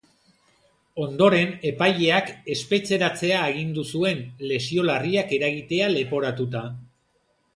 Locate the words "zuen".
3.99-4.25